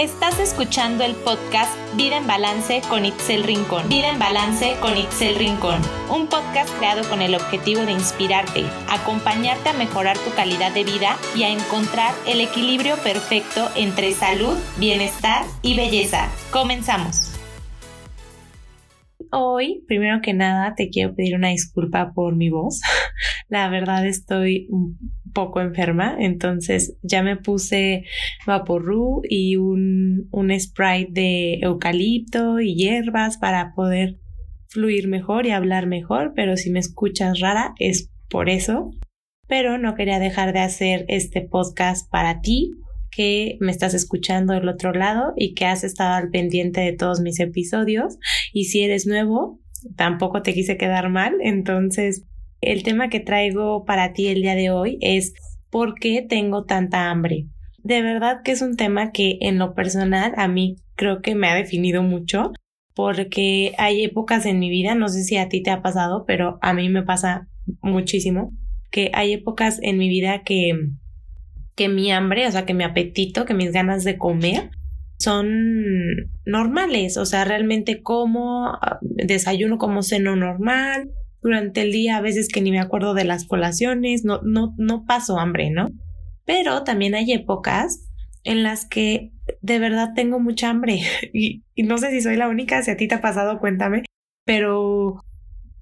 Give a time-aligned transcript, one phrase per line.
[0.00, 3.86] Estás escuchando el podcast Vida en Balance con Itzel Rincón.
[3.90, 5.78] Vida en Balance con Itzel Rincón.
[6.08, 11.18] Un podcast creado con el objetivo de inspirarte, acompañarte a mejorar tu calidad de vida
[11.36, 16.30] y a encontrar el equilibrio perfecto entre salud, bienestar y belleza.
[16.50, 17.29] Comenzamos.
[19.32, 22.80] Hoy, primero que nada, te quiero pedir una disculpa por mi voz.
[23.48, 24.68] La verdad estoy
[25.32, 28.04] poco enferma, entonces ya me puse
[28.46, 34.18] vaporru y un, un sprite de eucalipto y hierbas para poder
[34.68, 38.90] fluir mejor y hablar mejor, pero si me escuchas rara es por eso.
[39.46, 42.70] Pero no quería dejar de hacer este podcast para ti,
[43.10, 47.20] que me estás escuchando del otro lado y que has estado al pendiente de todos
[47.20, 48.18] mis episodios.
[48.52, 49.60] Y si eres nuevo,
[49.96, 52.24] tampoco te quise quedar mal, entonces
[52.60, 55.32] el tema que traigo para ti el día de hoy es
[55.70, 57.46] ¿por qué tengo tanta hambre?
[57.82, 61.48] De verdad que es un tema que en lo personal a mí creo que me
[61.48, 62.52] ha definido mucho
[62.94, 66.58] porque hay épocas en mi vida, no sé si a ti te ha pasado, pero
[66.60, 67.48] a mí me pasa
[67.80, 68.52] muchísimo,
[68.90, 70.74] que hay épocas en mi vida que,
[71.80, 74.68] que mi hambre, o sea, que mi apetito, que mis ganas de comer
[75.18, 75.48] son
[76.44, 82.60] normales, o sea, realmente como desayuno como seno normal, durante el día, a veces que
[82.60, 85.88] ni me acuerdo de las colaciones, no, no, no paso hambre, ¿no?
[86.44, 88.10] Pero también hay épocas
[88.44, 91.00] en las que de verdad tengo mucha hambre.
[91.32, 94.02] Y, y no sé si soy la única, si a ti te ha pasado, cuéntame,
[94.44, 95.24] pero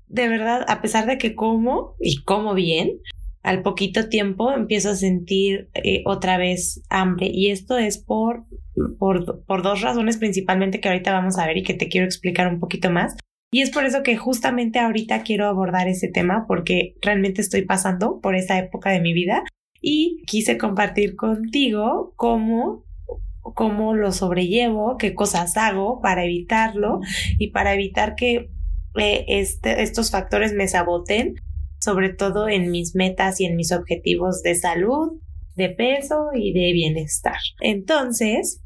[0.06, 3.00] de verdad, a pesar de que como y como bien,
[3.48, 8.44] al poquito tiempo empiezo a sentir eh, otra vez hambre y esto es por,
[8.98, 12.52] por, por dos razones principalmente que ahorita vamos a ver y que te quiero explicar
[12.52, 13.16] un poquito más.
[13.50, 18.20] Y es por eso que justamente ahorita quiero abordar ese tema porque realmente estoy pasando
[18.20, 19.44] por esa época de mi vida
[19.80, 22.84] y quise compartir contigo cómo
[23.40, 27.00] cómo lo sobrellevo, qué cosas hago para evitarlo
[27.38, 28.50] y para evitar que
[28.98, 31.36] eh, este, estos factores me saboten,
[31.78, 35.20] sobre todo en mis metas y en mis objetivos de salud,
[35.56, 37.38] de peso y de bienestar.
[37.60, 38.62] Entonces,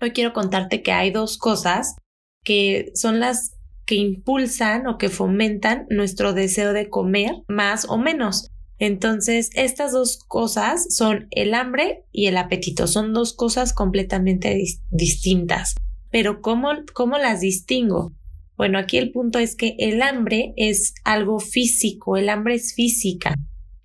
[0.00, 1.96] hoy quiero contarte que hay dos cosas
[2.44, 3.56] que son las
[3.86, 8.50] que impulsan o que fomentan nuestro deseo de comer más o menos.
[8.78, 12.86] Entonces, estas dos cosas son el hambre y el apetito.
[12.86, 15.74] Son dos cosas completamente distintas.
[16.10, 18.12] Pero ¿cómo, ¿cómo las distingo?
[18.60, 23.34] Bueno, aquí el punto es que el hambre es algo físico, el hambre es física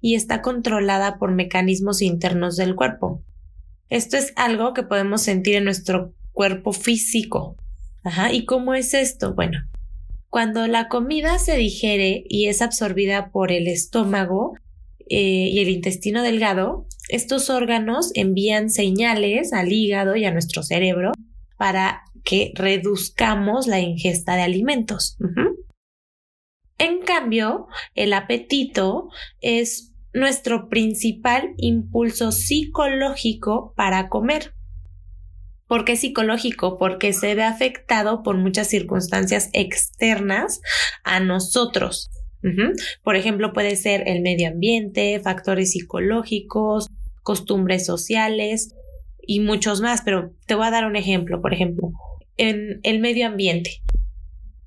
[0.01, 3.23] y está controlada por mecanismos internos del cuerpo.
[3.89, 7.55] Esto es algo que podemos sentir en nuestro cuerpo físico.
[8.03, 9.33] Ajá, ¿y cómo es esto?
[9.33, 9.59] Bueno,
[10.29, 14.57] cuando la comida se digiere y es absorbida por el estómago
[15.07, 21.13] eh, y el intestino delgado, estos órganos envían señales al hígado y a nuestro cerebro
[21.55, 25.17] para que reduzcamos la ingesta de alimentos.
[26.77, 29.09] En cambio, el apetito
[29.39, 34.53] es nuestro principal impulso psicológico para comer.
[35.67, 36.77] ¿Por qué psicológico?
[36.77, 40.61] Porque se ve afectado por muchas circunstancias externas
[41.03, 42.09] a nosotros.
[43.03, 46.87] Por ejemplo, puede ser el medio ambiente, factores psicológicos,
[47.23, 48.75] costumbres sociales
[49.25, 51.41] y muchos más, pero te voy a dar un ejemplo.
[51.41, 51.91] Por ejemplo,
[52.38, 53.81] en el medio ambiente.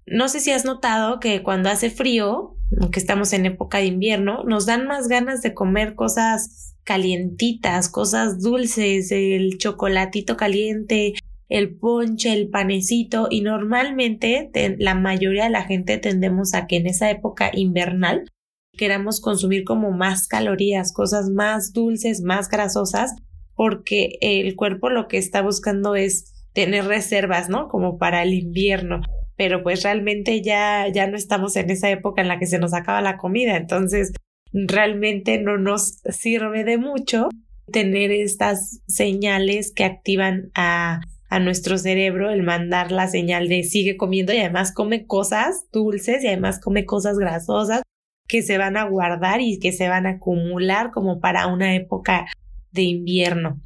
[0.07, 4.43] No sé si has notado que cuando hace frío, aunque estamos en época de invierno,
[4.45, 11.15] nos dan más ganas de comer cosas calientitas, cosas dulces, el chocolatito caliente,
[11.49, 16.87] el ponche, el panecito y normalmente la mayoría de la gente tendemos a que en
[16.87, 18.31] esa época invernal
[18.77, 23.15] queramos consumir como más calorías, cosas más dulces, más grasosas,
[23.55, 27.69] porque el cuerpo lo que está buscando es tener reservas, ¿no?
[27.69, 29.03] Como para el invierno.
[29.37, 32.75] Pero pues realmente ya, ya no estamos en esa época en la que se nos
[32.75, 33.57] acaba la comida.
[33.57, 34.13] Entonces,
[34.53, 37.29] realmente no nos sirve de mucho
[37.71, 43.97] tener estas señales que activan a, a nuestro cerebro el mandar la señal de sigue
[43.97, 47.83] comiendo y además come cosas dulces y además come cosas grasosas
[48.27, 52.27] que se van a guardar y que se van a acumular como para una época
[52.73, 53.61] de invierno.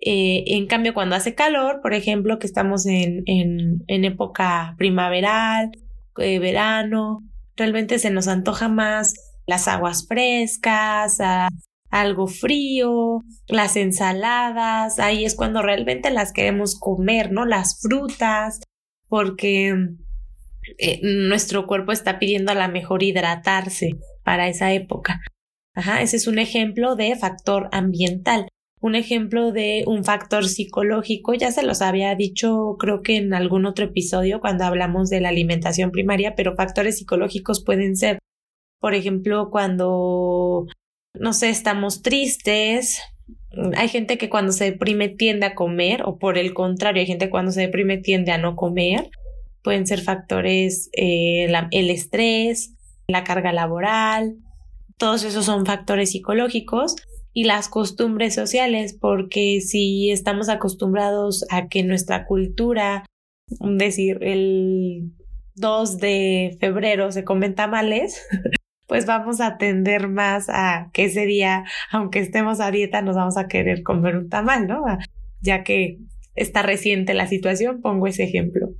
[0.00, 3.24] Eh, en cambio, cuando hace calor, por ejemplo, que estamos en,
[3.86, 5.70] época primaveral,
[6.18, 7.24] eh, verano,
[7.56, 9.14] realmente se nos antoja más
[9.46, 11.18] las aguas frescas,
[11.90, 17.46] algo frío, las ensaladas, ahí es cuando realmente las queremos comer, ¿no?
[17.46, 18.60] Las frutas,
[19.08, 19.74] porque
[20.78, 23.92] eh, nuestro cuerpo está pidiendo a la mejor hidratarse
[24.22, 25.20] para esa época.
[25.74, 28.47] Ajá, ese es un ejemplo de factor ambiental.
[28.80, 33.66] Un ejemplo de un factor psicológico, ya se los había dicho creo que en algún
[33.66, 38.18] otro episodio cuando hablamos de la alimentación primaria, pero factores psicológicos pueden ser,
[38.80, 40.66] por ejemplo, cuando,
[41.14, 43.00] no sé, estamos tristes,
[43.76, 47.26] hay gente que cuando se deprime tiende a comer o por el contrario, hay gente
[47.26, 49.10] que cuando se deprime tiende a no comer.
[49.62, 52.74] Pueden ser factores, eh, el estrés,
[53.08, 54.36] la carga laboral,
[54.98, 56.96] todos esos son factores psicológicos
[57.32, 63.04] y las costumbres sociales, porque si estamos acostumbrados a que nuestra cultura,
[63.60, 65.12] decir, el
[65.54, 68.26] 2 de febrero se comen tamales,
[68.86, 73.36] pues vamos a tender más a que ese día, aunque estemos a dieta, nos vamos
[73.36, 74.82] a querer comer un tamal, ¿no?
[75.40, 75.98] Ya que
[76.34, 78.70] está reciente la situación, pongo ese ejemplo.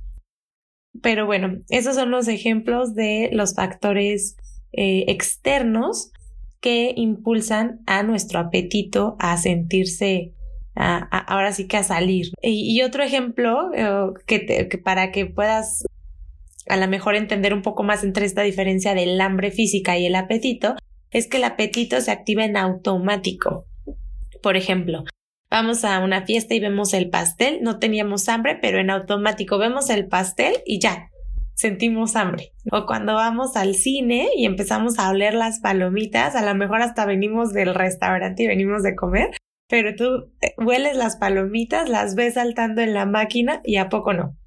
[1.01, 4.35] Pero bueno, esos son los ejemplos de los factores
[4.71, 6.11] eh, externos
[6.61, 10.33] que impulsan a nuestro apetito a sentirse,
[10.75, 12.31] ahora sí que a salir.
[12.41, 15.85] Y, otro ejemplo eh, que, para que puedas
[16.67, 20.15] a lo mejor entender un poco más entre esta diferencia del hambre física y el
[20.15, 20.75] apetito,
[21.11, 23.65] es que el apetito se activa en automático.
[24.43, 25.03] Por ejemplo,
[25.49, 29.89] vamos a una fiesta y vemos el pastel, no teníamos hambre, pero en automático vemos
[29.89, 31.09] el pastel y ya,
[31.59, 32.53] sentimos hambre.
[32.71, 37.05] O cuando vamos al cine y empezamos a oler las palomitas, a lo mejor hasta
[37.05, 39.31] venimos del restaurante y venimos de comer,
[39.67, 44.13] pero tú eh, hueles las palomitas, las ves saltando en la máquina y a poco
[44.13, 44.37] no.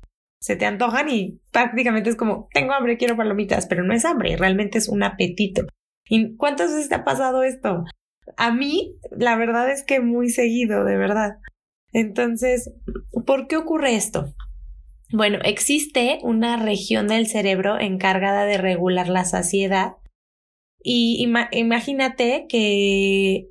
[0.40, 4.36] Se te antojan y prácticamente es como, tengo hambre, quiero palomitas, pero no es hambre,
[4.38, 5.66] realmente es un apetito.
[6.08, 7.84] ¿Y cuántas veces te ha pasado esto?
[8.38, 11.36] A mí, la verdad es que muy seguido, de verdad.
[11.92, 12.72] Entonces,
[13.26, 14.32] ¿por qué ocurre esto?
[15.12, 19.96] Bueno, existe una región del cerebro encargada de regular la saciedad
[20.82, 21.22] y
[21.52, 23.48] imagínate que,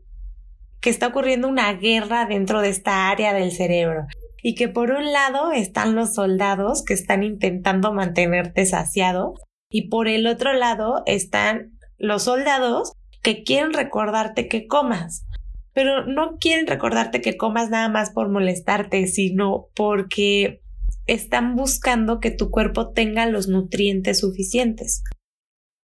[0.81, 4.07] que está ocurriendo una guerra dentro de esta área del cerebro
[4.41, 9.35] y que por un lado están los soldados que están intentando mantenerte saciado
[9.69, 15.27] y por el otro lado están los soldados que quieren recordarte que comas.
[15.73, 20.61] Pero no quieren recordarte que comas nada más por molestarte, sino porque
[21.07, 25.03] están buscando que tu cuerpo tenga los nutrientes suficientes.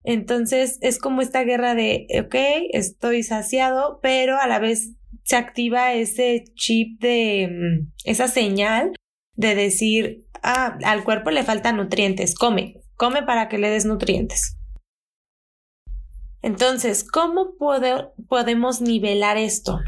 [0.04, 2.34] Entonces es como esta guerra de, ok,
[2.72, 4.92] estoy saciado, pero a la vez
[5.24, 8.92] se activa ese chip de, mm, esa señal
[9.34, 14.56] de decir, ah, al cuerpo le faltan nutrientes, come, come para que le des nutrientes.
[16.46, 17.56] Entonces, ¿cómo
[18.28, 19.80] podemos nivelar esto?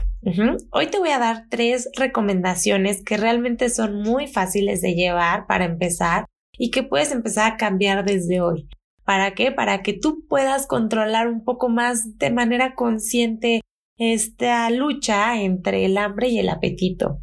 [0.73, 5.67] Hoy te voy a dar tres recomendaciones que realmente son muy fáciles de llevar para
[5.67, 6.25] empezar
[6.59, 8.69] y que puedes empezar a cambiar desde hoy.
[9.05, 9.53] ¿Para qué?
[9.53, 13.61] Para que tú puedas controlar un poco más de manera consciente
[13.97, 17.21] esta lucha entre el hambre y el apetito.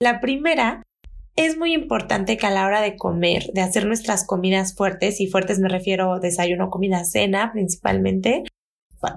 [0.00, 0.82] La primera
[1.36, 5.28] es muy importante que a la hora de comer, de hacer nuestras comidas fuertes, y
[5.28, 8.42] fuertes me refiero desayuno, comida, cena principalmente,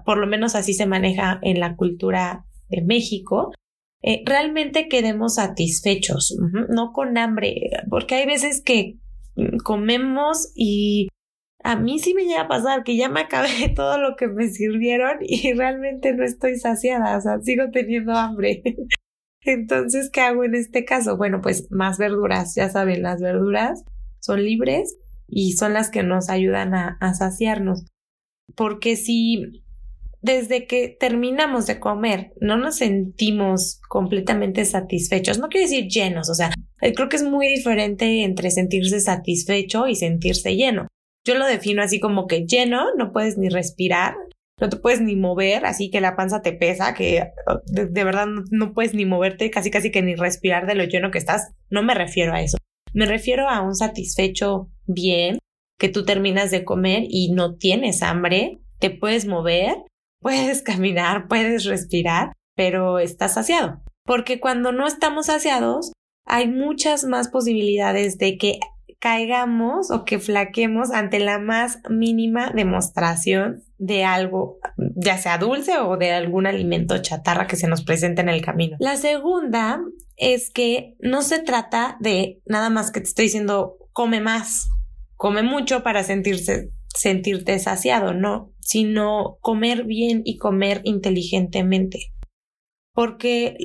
[0.05, 3.51] por lo menos así se maneja en la cultura de México,
[4.03, 6.37] eh, realmente quedemos satisfechos,
[6.69, 7.55] no con hambre,
[7.89, 8.97] porque hay veces que
[9.35, 11.07] mm, comemos y
[11.63, 14.47] a mí sí me llega a pasar que ya me acabé todo lo que me
[14.49, 18.61] sirvieron y realmente no estoy saciada, sigo teniendo hambre.
[19.41, 21.17] Entonces, ¿qué hago en este caso?
[21.17, 23.83] Bueno, pues más verduras, ya saben, las verduras
[24.19, 24.97] son libres
[25.27, 27.85] y son las que nos ayudan a saciarnos.
[28.55, 29.63] Porque si
[30.27, 36.35] desde que terminamos de comer no nos sentimos completamente satisfechos, no quiere decir llenos, o
[36.35, 40.87] sea, eh, creo que es muy diferente entre sentirse satisfecho y sentirse lleno.
[41.25, 44.15] Yo lo defino así como que lleno, no puedes ni respirar,
[44.59, 47.31] no te puedes ni mover, así que la panza te pesa, que
[47.65, 51.17] de, verdad no, puedes ni moverte, casi casi que ni respirar de lo lleno que
[51.17, 51.53] estás.
[51.69, 52.57] No me refiero a eso.
[52.93, 55.39] Me refiero a un satisfecho bien,
[55.79, 59.75] que tú terminas de comer y no tienes hambre, te puedes mover,
[60.19, 63.81] puedes caminar, puedes respirar, pero estás saciado.
[64.03, 65.91] Porque cuando no estamos saciados,
[66.25, 68.59] hay muchas más posibilidades de que
[68.99, 74.57] caigamos o que flaquemos ante la más mínima demostración de algo,
[74.95, 78.75] ya sea dulce o de algún alimento chatarra que se nos presente en el camino.
[78.79, 79.81] La segunda
[80.15, 84.69] es que no se trata de nada más que te estoy diciendo come más,
[85.15, 92.11] come mucho para sentirse sentirte saciado, no, sino comer bien y comer inteligentemente.
[92.93, 93.55] Porque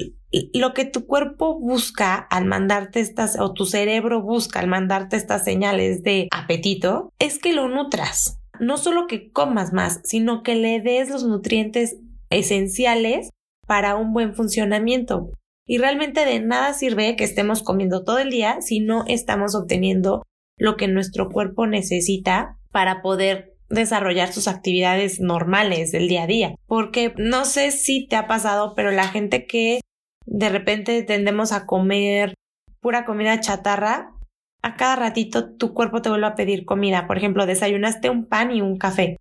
[0.53, 5.45] lo que tu cuerpo busca al mandarte estas, o tu cerebro busca al mandarte estas
[5.45, 8.39] señales de apetito, es que lo nutras.
[8.61, 11.97] No solo que comas más, sino que le des los nutrientes
[12.31, 13.31] esenciales
[13.67, 15.31] para un buen funcionamiento.
[15.67, 20.23] Y realmente de nada sirve que estemos comiendo todo el día si no estamos obteniendo
[20.59, 26.55] lo que nuestro cuerpo necesita para poder desarrollar sus actividades normales del día a día.
[26.67, 29.81] Porque no sé si te ha pasado, pero la gente que
[30.27, 32.35] de repente tendemos a comer
[32.81, 34.13] pura comida chatarra,
[34.63, 37.07] a cada ratito tu cuerpo te vuelve a pedir comida.
[37.07, 39.17] Por ejemplo, desayunaste un pan y un café.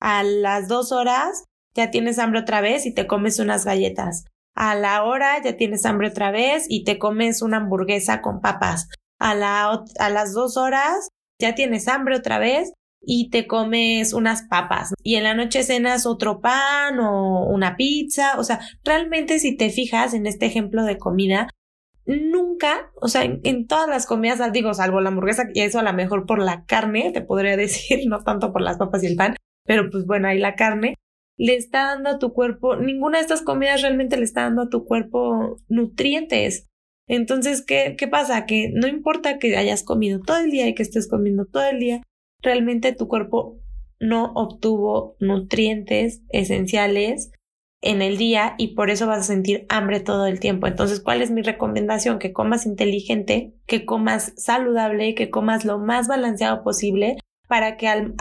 [0.00, 4.24] A las dos horas ya tienes hambre otra vez y te comes unas galletas.
[4.54, 8.88] A la hora ya tienes hambre otra vez y te comes una hamburguesa con papas.
[9.18, 9.32] A,
[9.98, 11.08] a las dos horas
[11.40, 12.72] ya tienes hambre otra vez
[13.06, 14.94] y te comes unas papas.
[15.02, 18.38] Y en la noche cenas otro pan o una pizza.
[18.38, 21.48] O sea, realmente si te fijas en este ejemplo de comida,
[22.06, 25.92] nunca, o sea, en, todas las comidas, digo, salvo la hamburguesa, y eso a lo
[25.92, 29.36] mejor por la carne, te podría decir, no tanto por las papas y el pan,
[29.64, 30.96] pero pues bueno, ahí la carne,
[31.36, 34.68] le está dando a tu cuerpo, ninguna de estas comidas realmente le está dando a
[34.68, 36.68] tu cuerpo nutrientes.
[37.08, 38.46] Entonces, ¿qué, qué pasa?
[38.46, 41.80] Que no importa que hayas comido todo el día y que estés comiendo todo el
[41.80, 42.02] día,
[42.44, 43.58] realmente tu cuerpo
[43.98, 47.32] no obtuvo nutrientes esenciales
[47.80, 50.66] en el día y por eso vas a sentir hambre todo el tiempo.
[50.66, 52.18] Entonces, ¿cuál es mi recomendación?
[52.18, 58.14] Que comas inteligente, que comas saludable, que comas lo más balanceado posible para que al,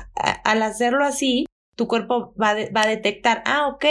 [0.43, 3.85] hacerlo así, tu cuerpo va, va a detectar, ah, ok,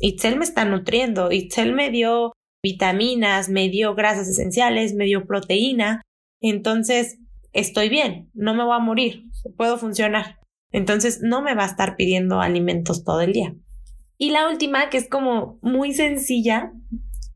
[0.00, 6.02] Itzel me está nutriendo, Itzel me dio vitaminas, me dio grasas esenciales, me dio proteína,
[6.40, 7.18] entonces
[7.52, 9.24] estoy bien, no me voy a morir,
[9.56, 10.38] puedo funcionar.
[10.70, 13.54] Entonces no me va a estar pidiendo alimentos todo el día.
[14.16, 16.72] Y la última, que es como muy sencilla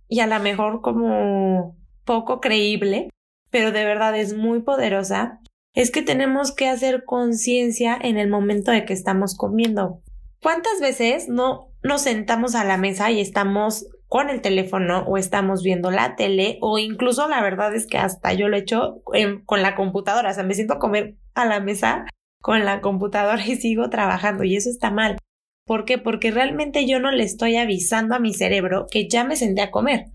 [0.08, 3.10] y a lo mejor como poco creíble,
[3.50, 5.40] pero de verdad es muy poderosa,
[5.74, 10.02] es que tenemos que hacer conciencia en el momento de que estamos comiendo.
[10.42, 15.62] ¿Cuántas veces no nos sentamos a la mesa y estamos con el teléfono o estamos
[15.62, 19.02] viendo la tele o incluso la verdad es que hasta yo lo he hecho
[19.44, 22.04] con la computadora, o sea, me siento comer a la mesa
[22.40, 25.16] con la computadora y sigo trabajando y eso está mal.
[25.66, 25.98] ¿Por qué?
[25.98, 29.72] Porque realmente yo no le estoy avisando a mi cerebro que ya me senté a
[29.72, 30.06] comer.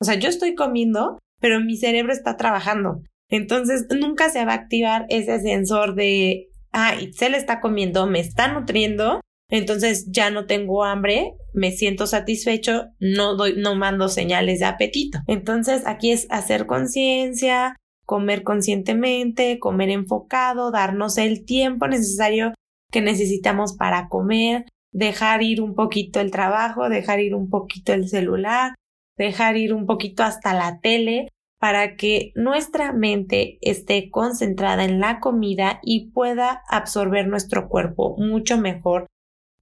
[0.00, 3.00] O sea, yo estoy comiendo, pero mi cerebro está trabajando.
[3.30, 8.48] Entonces, nunca se va a activar ese sensor de, ah, le está comiendo, me está
[8.48, 14.66] nutriendo, entonces ya no tengo hambre, me siento satisfecho, no doy, no mando señales de
[14.66, 15.20] apetito.
[15.26, 22.54] Entonces, aquí es hacer conciencia, comer conscientemente, comer enfocado, darnos el tiempo necesario
[22.90, 28.08] que necesitamos para comer, dejar ir un poquito el trabajo, dejar ir un poquito el
[28.08, 28.74] celular,
[29.16, 31.28] dejar ir un poquito hasta la tele
[31.58, 38.58] para que nuestra mente esté concentrada en la comida y pueda absorber nuestro cuerpo mucho
[38.58, 39.06] mejor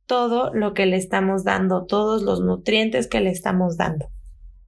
[0.07, 4.09] todo lo que le estamos dando, todos los nutrientes que le estamos dando.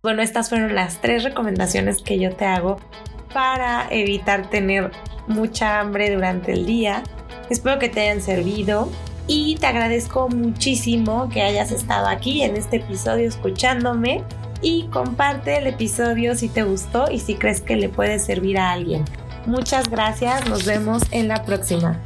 [0.02, 2.78] Bueno, estas fueron las tres recomendaciones que yo te hago
[3.33, 4.90] para evitar tener
[5.26, 7.02] mucha hambre durante el día.
[7.50, 8.88] Espero que te hayan servido
[9.26, 14.25] y te agradezco muchísimo que hayas estado aquí en este episodio escuchándome
[14.62, 18.73] y comparte el episodio si te gustó y si crees que le puede servir a
[18.73, 19.04] alguien.
[19.47, 22.00] Muchas gracias, nos vemos en la próxima.